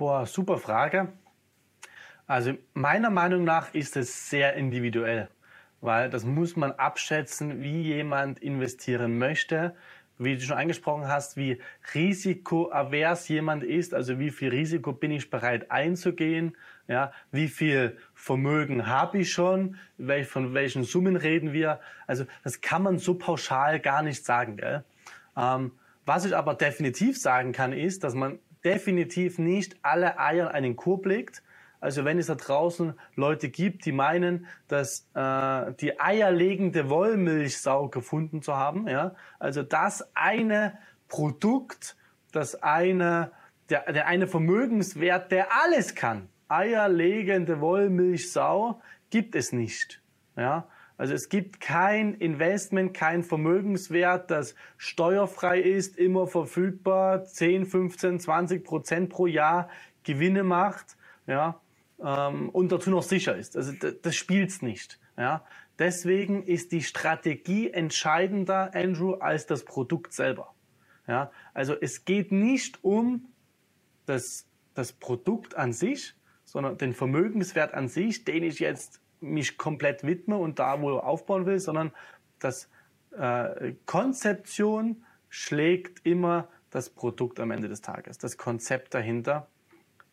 [0.02, 1.12] Boah, super Frage.
[2.26, 5.28] Also meiner Meinung nach ist es sehr individuell,
[5.80, 9.76] weil das muss man abschätzen, wie jemand investieren möchte
[10.18, 11.60] wie du schon angesprochen hast, wie
[11.94, 16.56] risikoavers jemand ist, also wie viel Risiko bin ich bereit einzugehen,
[16.88, 19.76] ja, wie viel Vermögen habe ich schon,
[20.26, 24.56] von welchen Summen reden wir, also das kann man so pauschal gar nicht sagen.
[24.56, 24.84] Gell?
[25.36, 25.72] Ähm,
[26.04, 30.76] was ich aber definitiv sagen kann, ist, dass man definitiv nicht alle Eier in einen
[30.76, 31.42] Korb legt,
[31.82, 38.40] also wenn es da draußen Leute gibt, die meinen, dass äh, die eierlegende Wollmilchsau gefunden
[38.40, 41.96] zu haben, ja, also das eine Produkt,
[42.30, 43.32] das eine,
[43.68, 46.28] der, der eine Vermögenswert, der alles kann.
[46.46, 50.00] Eierlegende Wollmilchsau gibt es nicht,
[50.36, 50.68] ja.
[51.02, 58.64] Also es gibt kein Investment, kein Vermögenswert, das steuerfrei ist, immer verfügbar, 10, 15, 20
[58.64, 59.68] Prozent pro Jahr
[60.04, 60.96] Gewinne macht.
[61.26, 61.60] Ja,
[62.00, 63.56] ähm, und dazu noch sicher ist.
[63.56, 65.00] Also das, das spielt's nicht.
[65.18, 65.44] Ja?
[65.76, 70.54] Deswegen ist die Strategie entscheidender, Andrew, als das Produkt selber.
[71.08, 71.32] Ja?
[71.52, 73.26] Also es geht nicht um
[74.06, 80.04] das, das Produkt an sich, sondern den Vermögenswert an sich, den ich jetzt mich komplett
[80.04, 81.92] widme und da wohl aufbauen will, sondern
[82.38, 82.68] das
[83.16, 89.48] äh, Konzeption schlägt immer das Produkt am Ende des Tages, das Konzept dahinter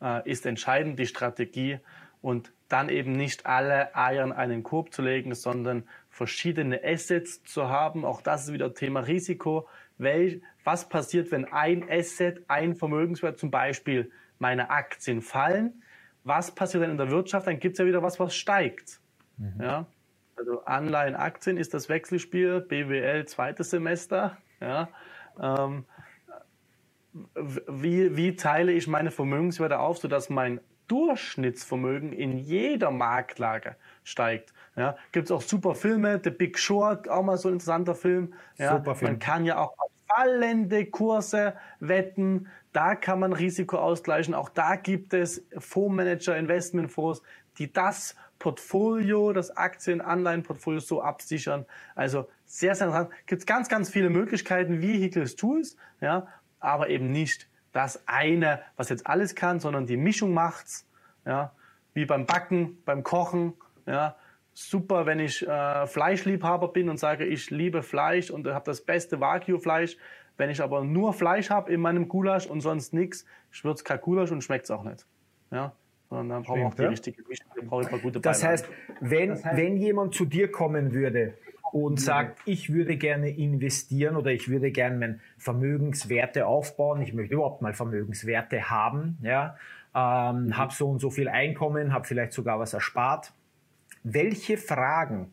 [0.02, 1.80] äh, ist entscheidend, die Strategie
[2.22, 7.70] und dann eben nicht alle Eier in einen Korb zu legen, sondern verschiedene Assets zu
[7.70, 8.06] haben.
[8.06, 9.68] Auch das ist wieder Thema Risiko.
[9.98, 15.82] Wel, was passiert, wenn ein Asset, ein Vermögenswert, zum Beispiel meine Aktien fallen?
[16.30, 17.48] Was passiert denn in der Wirtschaft?
[17.48, 19.00] Dann gibt es ja wieder was, was steigt.
[19.38, 19.60] Mhm.
[19.60, 19.88] Ja?
[20.36, 24.38] Also Anleihen, Aktien ist das Wechselspiel, BWL zweites Semester.
[24.62, 24.90] Ja?
[25.42, 25.86] Ähm,
[27.68, 34.54] wie, wie teile ich meine Vermögenswerte auf, sodass mein Durchschnittsvermögen in jeder Marktlage steigt.
[34.76, 38.36] Ja, Gibt es auch super Filme, The Big Short, auch mal so ein interessanter Film.
[38.58, 39.14] Ja, super Film.
[39.14, 39.74] Man kann ja auch
[40.14, 44.34] fallende Kurse wetten, da kann man Risiko ausgleichen.
[44.34, 47.22] Auch da gibt es Fondsmanager, Investmentfonds,
[47.58, 51.66] die das Portfolio, das Aktien-Anleihen-Portfolio so absichern.
[51.96, 53.12] Also sehr, sehr interessant.
[53.28, 55.76] Gibt ganz, ganz viele Möglichkeiten, Vehicles, Tools.
[56.02, 56.28] Ja,
[56.60, 60.88] aber eben nicht das eine, was jetzt alles kann, sondern die Mischung macht's.
[61.26, 61.52] Ja,
[61.94, 63.54] wie beim Backen, beim Kochen.
[63.86, 64.16] Ja,
[64.54, 69.20] super, wenn ich äh, Fleischliebhaber bin und sage, ich liebe Fleisch und habe das beste
[69.20, 69.98] Wagyu-Fleisch.
[70.38, 74.00] Wenn ich aber nur Fleisch habe in meinem Gulasch und sonst nichts, schwirrt es kein
[74.00, 75.06] Gulasch und schmeckt es auch nicht.
[75.52, 75.74] Ja,
[76.10, 78.68] sondern dann brauchen wir auch die richtige Mischung, dann brauche ich ein gute das heißt,
[79.00, 81.36] wenn, das heißt, wenn jemand zu dir kommen würde
[81.72, 87.36] und sagt, ich würde gerne investieren oder ich würde gerne mein Vermögenswerte aufbauen, ich möchte
[87.36, 89.56] überhaupt mal Vermögenswerte haben, ja,
[89.94, 90.58] ähm, mhm.
[90.58, 93.34] habe so und so viel Einkommen, habe vielleicht sogar was erspart.
[94.14, 95.32] Welche Fragen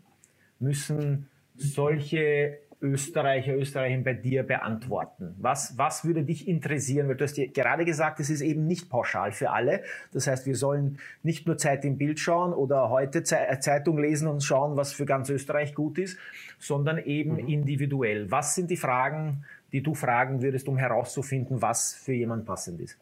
[0.59, 5.35] müssen solche Österreicher, Österreicher bei dir beantworten?
[5.39, 7.09] Was, was würde dich interessieren?
[7.09, 9.83] Weil du hast dir gerade gesagt, es ist eben nicht pauschal für alle.
[10.12, 14.29] Das heißt, wir sollen nicht nur Zeit im Bild schauen oder heute äh, Zeitung lesen
[14.29, 16.19] und schauen, was für ganz Österreich gut ist,
[16.59, 17.49] sondern eben mhm.
[17.49, 18.31] individuell.
[18.31, 22.99] Was sind die Fragen, die du fragen würdest, um herauszufinden, was für jemand passend ist?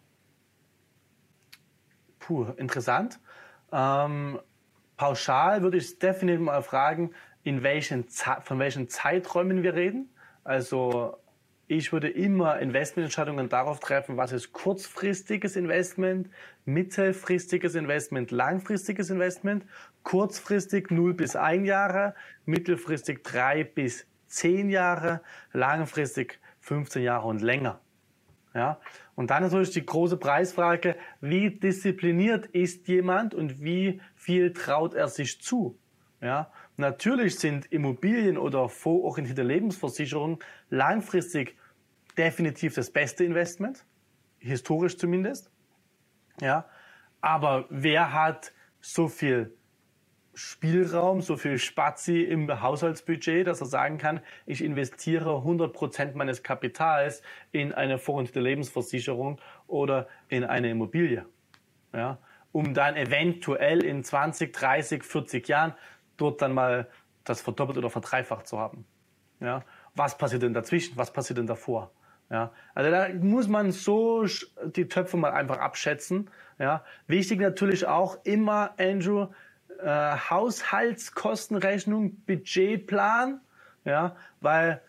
[2.20, 3.18] Puh, interessant.
[3.72, 4.38] Ähm,
[4.96, 7.10] pauschal würde ich definitiv mal fragen,
[7.42, 10.08] in welchen, von welchen Zeiträumen wir reden.
[10.44, 11.16] Also
[11.66, 16.28] ich würde immer Investmententscheidungen darauf treffen, was ist kurzfristiges Investment,
[16.66, 19.64] mittelfristiges Investment, langfristiges Investment,
[20.02, 27.80] kurzfristig 0 bis 1 Jahre, mittelfristig 3 bis 10 Jahre, langfristig 15 Jahre und länger.
[28.54, 28.78] Ja?
[29.16, 35.08] Und dann natürlich die große Preisfrage, wie diszipliniert ist jemand und wie viel traut er
[35.08, 35.78] sich zu?
[36.20, 36.50] Ja?
[36.76, 41.56] Natürlich sind Immobilien oder fondsorientierte Lebensversicherungen langfristig
[42.16, 43.84] definitiv das beste Investment,
[44.38, 45.50] historisch zumindest.
[46.40, 46.68] Ja,
[47.20, 49.56] aber wer hat so viel
[50.34, 57.22] Spielraum, so viel Spazi im Haushaltsbudget, dass er sagen kann, ich investiere 100% meines Kapitals
[57.52, 61.26] in eine fondsorientierte Lebensversicherung oder in eine Immobilie.
[61.92, 62.18] Ja,
[62.52, 65.74] um dann eventuell in 20, 30, 40 Jahren
[66.16, 66.88] dort dann mal
[67.24, 68.84] das verdoppelt oder verdreifacht zu haben.
[69.40, 69.64] Ja?
[69.94, 70.96] Was passiert denn dazwischen?
[70.96, 71.90] Was passiert denn davor?
[72.30, 72.52] Ja?
[72.74, 74.24] Also da muss man so
[74.64, 76.30] die Töpfe mal einfach abschätzen.
[76.58, 76.84] Ja?
[77.06, 79.28] Wichtig natürlich auch immer, Andrew,
[79.80, 83.40] äh, Haushaltskostenrechnung, Budgetplan,
[83.84, 84.16] ja?
[84.40, 84.82] weil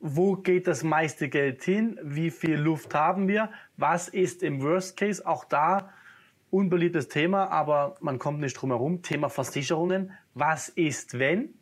[0.00, 1.98] wo geht das meiste Geld hin?
[2.02, 3.50] Wie viel Luft haben wir?
[3.76, 5.26] Was ist im Worst Case?
[5.26, 5.90] Auch da
[6.50, 9.02] unbeliebtes Thema, aber man kommt nicht drum herum.
[9.02, 10.12] Thema Versicherungen.
[10.34, 11.54] Was ist, wenn?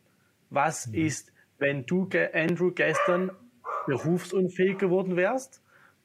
[0.49, 0.93] Was mhm.
[0.95, 3.31] ist, wenn du, Andrew, gestern
[3.85, 5.61] berufsunfähig geworden wärst,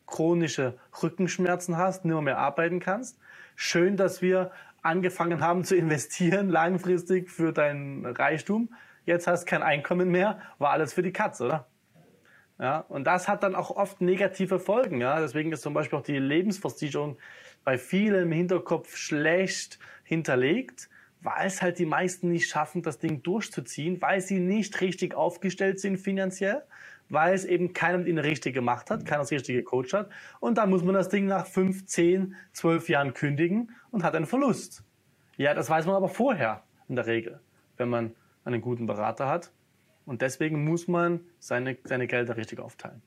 [0.06, 3.18] chronische Rückenschmerzen hast, nicht mehr arbeiten kannst?
[3.56, 4.50] Schön, dass wir
[4.84, 8.74] angefangen haben zu investieren langfristig für dein Reichtum.
[9.06, 11.66] Jetzt hast kein Einkommen mehr, war alles für die Katz, oder?
[12.58, 15.00] Ja, und das hat dann auch oft negative Folgen.
[15.00, 17.18] Ja, deswegen ist zum Beispiel auch die Lebensversicherung
[17.64, 20.88] bei vielen im Hinterkopf schlecht hinterlegt,
[21.20, 25.80] weil es halt die meisten nicht schaffen, das Ding durchzuziehen, weil sie nicht richtig aufgestellt
[25.80, 26.62] sind finanziell,
[27.08, 30.10] weil es eben keiner mit ihnen richtig gemacht hat, keiner das richtige Coach hat.
[30.40, 34.26] Und dann muss man das Ding nach fünf, zehn, zwölf Jahren kündigen und hat einen
[34.26, 34.84] Verlust.
[35.36, 37.40] Ja, das weiß man aber vorher in der Regel,
[37.76, 38.14] wenn man
[38.44, 39.52] einen guten Berater hat.
[40.06, 43.02] Und deswegen muss man seine, seine Gelder richtig aufteilen.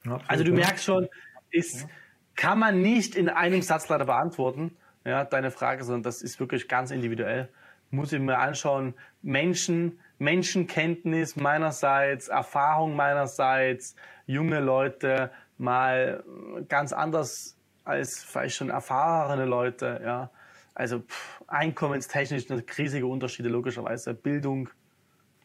[0.00, 0.22] Absolut.
[0.28, 1.08] Also du merkst schon,
[1.50, 1.86] ist,
[2.34, 6.68] kann man nicht in einem Satz leider beantworten, ja, deine Frage, sondern das ist wirklich
[6.68, 7.48] ganz individuell.
[7.90, 13.96] Muss ich mir anschauen, Menschen, Menschenkenntnis meinerseits, Erfahrung meinerseits,
[14.26, 16.24] junge Leute mal
[16.68, 20.30] ganz anders als vielleicht schon erfahrene Leute, ja.
[20.74, 22.46] Also pff, einkommenstechnisch
[22.76, 24.68] riesige Unterschiede logischerweise, Bildung,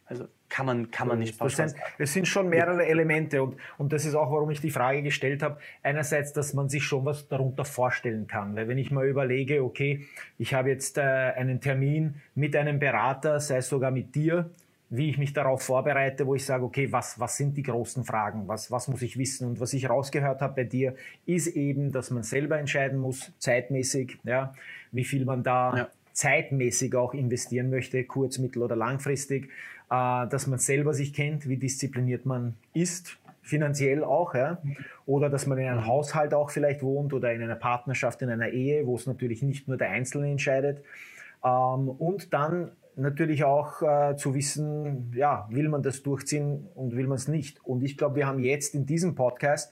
[0.09, 4.05] also kann man, kann man nicht pauschal es sind schon mehrere Elemente und, und das
[4.05, 5.59] ist auch, warum ich die Frage gestellt habe.
[5.83, 8.55] Einerseits, dass man sich schon was darunter vorstellen kann.
[8.55, 10.07] Weil wenn ich mal überlege, okay,
[10.39, 14.49] ich habe jetzt äh, einen Termin mit einem Berater, sei es sogar mit dir,
[14.89, 18.47] wie ich mich darauf vorbereite, wo ich sage, okay, was, was sind die großen Fragen?
[18.47, 19.47] Was, was muss ich wissen?
[19.47, 24.17] Und was ich rausgehört habe bei dir, ist eben, dass man selber entscheiden muss, zeitmäßig,
[24.23, 24.53] ja,
[24.91, 25.87] wie viel man da ja.
[26.13, 29.49] zeitmäßig auch investieren möchte, kurz-, mittel- oder langfristig
[29.89, 34.61] äh, dass man selber sich kennt, wie diszipliniert man ist, finanziell auch, ja?
[35.05, 38.49] oder dass man in einem Haushalt auch vielleicht wohnt oder in einer Partnerschaft, in einer
[38.49, 40.83] Ehe, wo es natürlich nicht nur der Einzelne entscheidet.
[41.43, 47.07] Ähm, und dann natürlich auch äh, zu wissen, ja, will man das durchziehen und will
[47.07, 47.63] man es nicht.
[47.65, 49.71] Und ich glaube, wir haben jetzt in diesem Podcast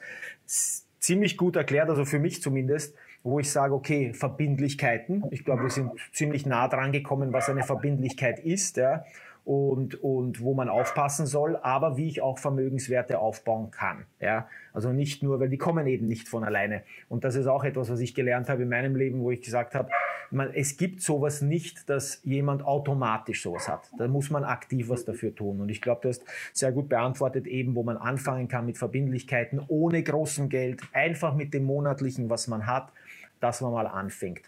[1.00, 5.24] ziemlich gut erklärt, also für mich zumindest, wo ich sage, okay, Verbindlichkeiten.
[5.32, 8.78] Ich glaube, wir sind ziemlich nah dran gekommen, was eine Verbindlichkeit ist.
[8.78, 9.04] Ja
[9.48, 14.06] und, und wo man aufpassen soll, aber wie ich auch Vermögenswerte aufbauen kann.
[14.20, 14.50] Ja?
[14.74, 16.84] Also nicht nur, weil die kommen eben nicht von alleine.
[17.08, 19.74] Und das ist auch etwas, was ich gelernt habe in meinem Leben, wo ich gesagt
[19.74, 19.90] habe,
[20.32, 23.90] man, es gibt sowas nicht, dass jemand automatisch sowas hat.
[23.98, 25.62] Da muss man aktiv was dafür tun.
[25.62, 29.62] Und ich glaube, du hast sehr gut beantwortet, eben wo man anfangen kann mit Verbindlichkeiten,
[29.70, 32.92] ohne großem Geld, einfach mit dem monatlichen, was man hat,
[33.40, 34.42] dass man mal anfängt.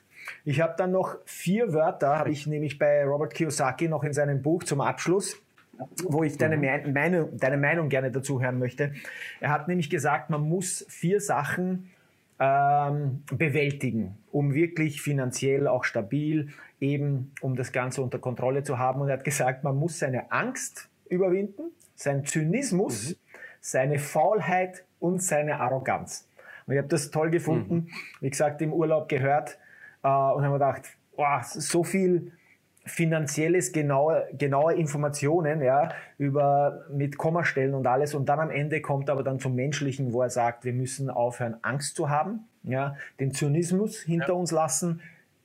[0.46, 4.42] Ich habe dann noch vier Wörter, habe ich nämlich bei Robert Kiyosaki noch in seinem
[4.42, 5.42] Buch zum Abschluss
[6.04, 6.94] wo ich deine, mhm.
[6.94, 8.94] Meinung, deine Meinung gerne dazu hören möchte.
[9.40, 11.90] Er hat nämlich gesagt, man muss vier Sachen
[12.40, 19.02] ähm, bewältigen, um wirklich finanziell auch stabil, eben um das Ganze unter Kontrolle zu haben.
[19.02, 23.16] Und er hat gesagt, man muss seine Angst überwinden, seinen Zynismus, mhm.
[23.62, 26.28] seine Faulheit und seine Arroganz.
[26.66, 27.88] Und ich habe das toll gefunden, mhm.
[28.22, 29.58] wie gesagt, im Urlaub gehört
[30.02, 30.84] und habe mir gedacht,
[31.16, 32.32] boah, so viel
[32.86, 38.14] finanzielles, genaue, genaue Informationen, ja, über, mit Kommastellen und alles.
[38.14, 41.58] Und dann am Ende kommt aber dann zum Menschlichen, wo er sagt, wir müssen aufhören,
[41.62, 44.34] Angst zu haben, ja, den Zynismus hinter ja.
[44.34, 45.02] uns lassen,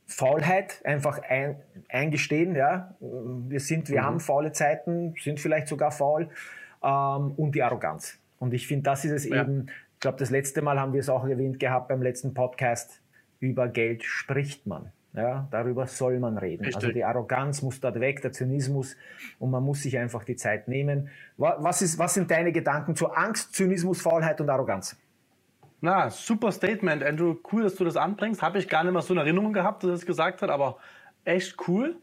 [0.07, 1.57] Faulheit einfach ein,
[1.89, 2.95] eingestehen, ja.
[3.01, 4.05] Wir sind, wir mhm.
[4.05, 6.29] haben faule Zeiten, sind vielleicht sogar faul,
[6.83, 8.19] ähm, und die Arroganz.
[8.39, 9.43] Und ich finde, das ist es ja.
[9.43, 13.01] eben, ich glaube, das letzte Mal haben wir es auch erwähnt gehabt beim letzten Podcast,
[13.45, 14.91] über Geld spricht man.
[15.13, 16.65] Ja, darüber soll man reden.
[16.65, 16.77] Richtig.
[16.77, 18.97] Also die Arroganz muss dort weg, der Zynismus
[19.39, 21.09] und man muss sich einfach die Zeit nehmen.
[21.37, 24.97] Was, ist, was sind deine Gedanken zu Angst, Zynismus, Faulheit und Arroganz?
[25.81, 27.37] Na, super Statement, Andrew.
[27.53, 28.43] Cool, dass du das anbringst.
[28.43, 30.79] Habe ich gar nicht mehr so eine Erinnerung gehabt, dass er das gesagt hat, aber
[31.25, 31.97] echt cool.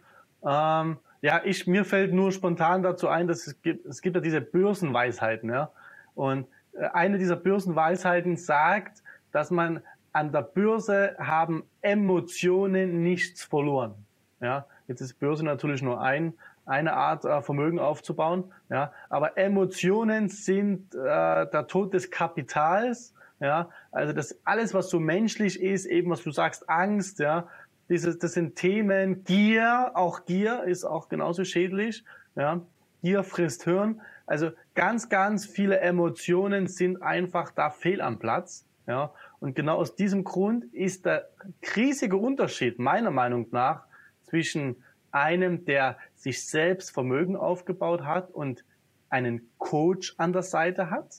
[0.45, 4.21] Ähm, ja, ich, mir fällt nur spontan dazu ein, dass es gibt, es gibt ja
[4.21, 5.71] diese Börsenweisheiten, ja.
[6.15, 9.81] Und äh, eine dieser Börsenweisheiten sagt, dass man
[10.13, 13.95] an der Börse haben Emotionen nichts verloren.
[14.41, 16.33] Ja, jetzt ist Börse natürlich nur ein,
[16.65, 18.51] eine Art äh, Vermögen aufzubauen.
[18.69, 23.13] Ja, aber Emotionen sind äh, der Tod des Kapitals.
[23.39, 27.19] Ja, also das alles, was so menschlich ist, eben was du sagst, Angst.
[27.19, 27.47] Ja,
[27.89, 29.23] dieses, das sind Themen.
[29.23, 32.03] Gier, auch Gier ist auch genauso schädlich.
[32.35, 32.61] Ja,
[33.01, 34.01] Gier frisst Hirn.
[34.25, 38.65] Also ganz, ganz viele Emotionen sind einfach da fehl am Platz.
[38.87, 41.27] Ja, und genau aus diesem Grund ist der
[41.75, 43.85] riesige Unterschied meiner Meinung nach
[44.21, 48.63] zwischen einem, der sich selbst Vermögen aufgebaut hat und
[49.09, 51.15] einen Coach an der Seite hat,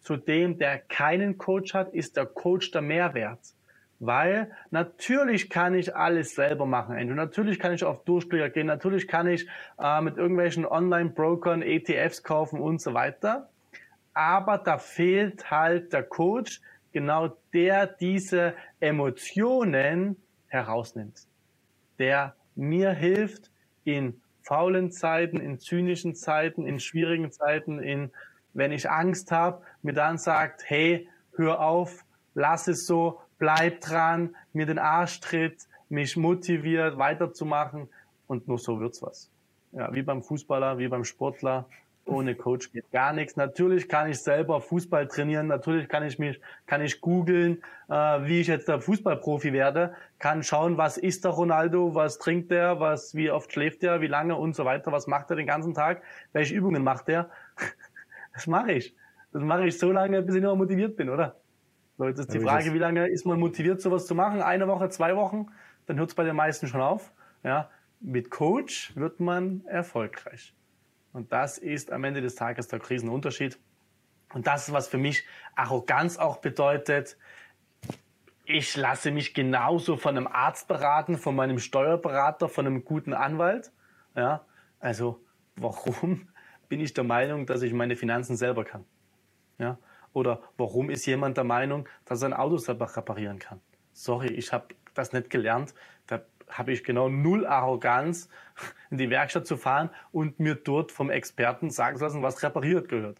[0.00, 3.40] zu dem, der keinen Coach hat, ist der Coach der Mehrwert.
[4.00, 6.96] Weil natürlich kann ich alles selber machen.
[6.96, 7.14] Andrew.
[7.14, 8.66] Natürlich kann ich auf Durchblicke gehen.
[8.68, 9.46] Natürlich kann ich
[9.78, 13.50] äh, mit irgendwelchen Online-Brokern ETFs kaufen und so weiter.
[14.14, 20.16] Aber da fehlt halt der Coach, genau der diese Emotionen
[20.48, 21.26] herausnimmt,
[21.98, 23.50] der mir hilft
[23.84, 28.10] in faulen Zeiten, in zynischen Zeiten, in schwierigen Zeiten, in
[28.54, 34.34] wenn ich Angst habe, mir dann sagt, hey, hör auf, lass es so, bleib dran,
[34.52, 37.88] mir den Arsch tritt, mich motiviert, weiterzumachen
[38.26, 39.30] und nur so wird's was.
[39.72, 41.66] Ja, wie beim Fußballer, wie beim Sportler,
[42.08, 43.36] ohne Coach geht gar nichts.
[43.36, 45.46] Natürlich kann ich selber Fußball trainieren.
[45.46, 49.94] Natürlich kann ich mich, kann ich googeln, äh, wie ich jetzt der Fußballprofi werde.
[50.18, 54.06] Kann schauen, was isst der Ronaldo, was trinkt er, was, wie oft schläft er, wie
[54.06, 54.92] lange und so weiter.
[54.92, 56.02] Was macht er den ganzen Tag?
[56.32, 57.30] Welche Übungen macht er?
[58.34, 58.94] Das mache ich.
[59.32, 61.40] Das mache ich so lange, bis ich noch motiviert bin, oder?
[61.96, 64.42] So, jetzt ist die Frage, wie lange ist man motiviert, sowas zu machen?
[64.42, 65.48] Eine Woche, zwei Wochen?
[65.86, 67.12] Dann hört es bei den meisten schon auf.
[67.42, 67.68] Ja,
[67.98, 70.54] mit Coach wird man erfolgreich.
[71.12, 73.58] Und das ist am Ende des Tages der Krisenunterschied.
[74.34, 77.16] Und das was für mich Arroganz auch bedeutet.
[78.44, 83.72] Ich lasse mich genauso von einem Arzt beraten, von meinem Steuerberater, von einem guten Anwalt.
[84.14, 84.44] Ja,
[84.80, 85.24] also
[85.56, 86.28] warum
[86.68, 88.84] bin ich der Meinung, dass ich meine Finanzen selber kann?
[89.58, 89.78] Ja,
[90.12, 93.60] oder warum ist jemand der Meinung, dass er ein Auto selber reparieren kann?
[93.92, 95.74] Sorry, ich habe das nicht gelernt.
[96.06, 98.28] Da habe ich genau null Arroganz,
[98.90, 102.88] in die Werkstatt zu fahren und mir dort vom Experten sagen zu lassen, was repariert
[102.88, 103.18] gehört.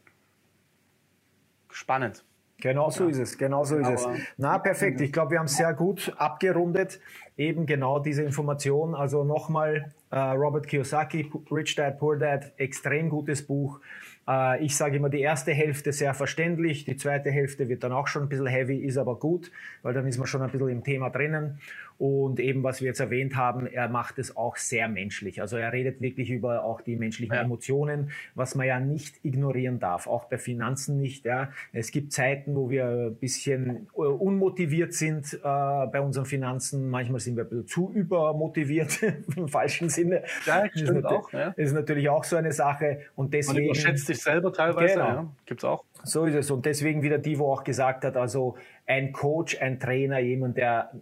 [1.71, 2.25] Spannend.
[2.61, 3.11] Genau so ja.
[3.11, 4.09] ist es, genau so ist Aber, es.
[4.37, 5.01] Na, perfekt.
[5.01, 7.01] Ich glaube, wir haben sehr gut abgerundet.
[7.37, 8.97] Eben genau diese Information.
[8.97, 13.79] Also nochmal, äh, Robert Kiyosaki, Rich Dad, Poor Dad, extrem gutes Buch.
[14.29, 18.09] Äh, ich sage immer, die erste Hälfte sehr verständlich, die zweite Hälfte wird dann auch
[18.09, 20.83] schon ein bisschen heavy, ist aber gut, weil dann ist man schon ein bisschen im
[20.83, 21.61] Thema drinnen.
[21.99, 25.41] Und eben, was wir jetzt erwähnt haben, er macht es auch sehr menschlich.
[25.41, 27.43] Also er redet wirklich über auch die menschlichen ja.
[27.43, 31.25] Emotionen, was man ja nicht ignorieren darf, auch bei Finanzen nicht.
[31.25, 31.51] Ja.
[31.73, 36.89] Es gibt Zeiten, wo wir ein bisschen äh, unmotiviert sind äh, bei unseren Finanzen.
[36.89, 39.03] Manchmal sind wir ein bisschen zu übermotiviert
[39.37, 40.23] im falschen Sinne.
[40.47, 41.33] Ja, stimmt ist auch.
[41.33, 41.49] Ja.
[41.57, 43.01] ist natürlich auch so eine Sache.
[43.17, 43.59] Und deswegen.
[43.59, 44.95] Man überschätzt sich selber teilweise.
[44.95, 45.09] Genau.
[45.09, 45.33] Ja.
[45.47, 45.85] Gibt's auch.
[46.05, 46.51] So ist es.
[46.53, 50.93] Und deswegen, wie der Divo auch gesagt hat, also ein Coach, ein Trainer, jemand, der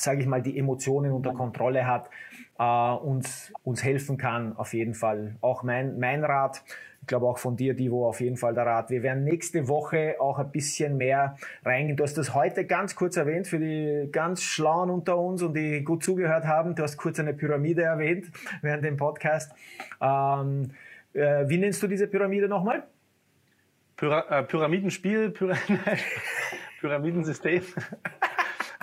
[0.00, 2.10] sage ich mal, die Emotionen unter Kontrolle hat,
[2.58, 5.36] äh, uns, uns helfen kann, auf jeden Fall.
[5.40, 6.62] Auch mein, mein Rat,
[7.00, 8.90] ich glaube auch von dir, Divo, auf jeden Fall der Rat.
[8.90, 11.96] Wir werden nächste Woche auch ein bisschen mehr reingehen.
[11.96, 15.84] Du hast das heute ganz kurz erwähnt für die ganz Schlauen unter uns und die
[15.84, 16.74] gut zugehört haben.
[16.74, 18.26] Du hast kurz eine Pyramide erwähnt
[18.60, 19.52] während dem Podcast.
[20.00, 20.72] Ähm,
[21.12, 22.82] äh, wie nennst du diese Pyramide nochmal?
[23.96, 25.56] Pyra äh, Pyramidenspiel, Pyra
[26.80, 27.62] Pyramidensystem.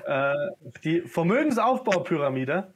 [0.06, 0.34] Äh,
[0.84, 2.68] die Vermögensaufbaupyramide.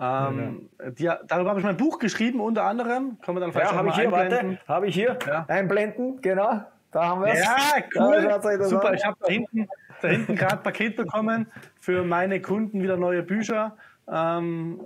[0.00, 3.18] Ähm, die, darüber habe ich mein Buch geschrieben, unter anderem.
[3.20, 5.18] Können wir dann vielleicht ja, habe ich hier, warte, habe ich hier.
[5.26, 5.44] Ja.
[5.48, 6.62] Einblenden, genau.
[6.90, 7.40] Da haben wir es.
[7.40, 7.58] Ja,
[7.96, 8.64] cool.
[8.64, 9.68] Super, ich habe da hinten,
[10.00, 11.46] da hinten gerade Paket bekommen
[11.80, 13.76] für meine Kunden wieder neue Bücher.
[14.10, 14.80] Ähm,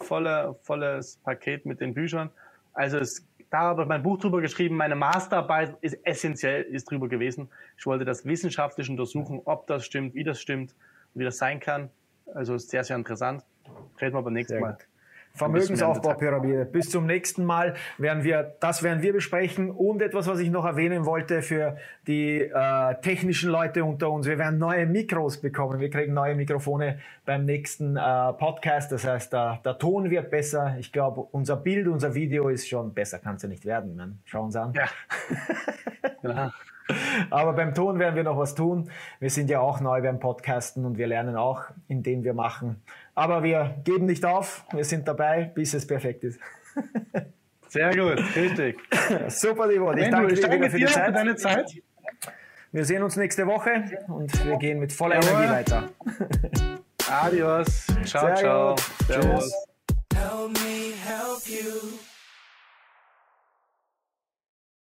[0.00, 2.30] volle, volles Paket mit den Büchern.
[2.72, 4.76] Also es, da habe ich mein Buch drüber geschrieben.
[4.76, 7.48] Meine Masterarbeit ist essentiell ist drüber gewesen.
[7.78, 10.74] Ich wollte das wissenschaftlich untersuchen, ob das stimmt, wie das stimmt,
[11.14, 11.90] wie das sein kann.
[12.34, 13.42] Also ist sehr, sehr interessant.
[14.00, 14.78] Reden wir beim nächsten Mal.
[15.34, 16.64] Vermögensaufbaupyramide.
[16.64, 20.64] Bis zum nächsten Mal werden wir, das werden wir besprechen und etwas, was ich noch
[20.64, 24.28] erwähnen wollte für die äh, technischen Leute unter uns.
[24.28, 25.80] Wir werden neue Mikros bekommen.
[25.80, 28.92] Wir kriegen neue Mikrofone beim nächsten äh, Podcast.
[28.92, 30.76] Das heißt, der, der Ton wird besser.
[30.78, 33.18] Ich glaube, unser Bild, unser Video ist schon besser.
[33.18, 33.96] Kann es ja nicht werden.
[33.96, 34.20] Man.
[34.26, 34.72] Schau uns an.
[34.74, 34.84] Ja.
[36.22, 36.50] genau.
[37.30, 38.90] Aber beim Ton werden wir noch was tun.
[39.20, 42.82] Wir sind ja auch neu beim Podcasten und wir lernen auch, indem wir machen.
[43.14, 44.64] Aber wir geben nicht auf.
[44.72, 46.38] Wir sind dabei, bis es perfekt ist.
[47.68, 48.78] Sehr gut, richtig.
[49.28, 49.98] Super, Livon.
[49.98, 51.06] Ich danke, dir wieder für die Zeit.
[51.06, 51.72] Für deine Zeit.
[52.70, 55.44] Wir sehen uns nächste Woche und wir gehen mit voller Jawohl.
[55.44, 55.88] Energie weiter.
[57.10, 57.86] Adios.
[58.04, 58.76] Ciao, Sehr ciao.
[59.06, 59.52] Servus.
[60.14, 62.13] Help me help you.